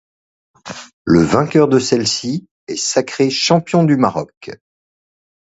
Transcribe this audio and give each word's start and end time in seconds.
Le 1.03 1.21
vainqueur 1.21 1.67
de 1.67 1.77
celle-ci 1.77 2.47
est 2.67 2.75
sacré 2.75 3.29
champion 3.29 3.83
du 3.83 3.97
Maroc. 3.97 4.49